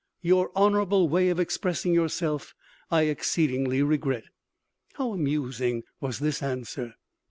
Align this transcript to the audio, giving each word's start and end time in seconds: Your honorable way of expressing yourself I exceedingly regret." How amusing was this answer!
Your 0.23 0.49
honorable 0.55 1.07
way 1.09 1.29
of 1.29 1.39
expressing 1.39 1.93
yourself 1.93 2.55
I 2.89 3.03
exceedingly 3.03 3.83
regret." 3.83 4.23
How 4.93 5.13
amusing 5.13 5.83
was 5.99 6.17
this 6.17 6.41
answer! 6.41 6.95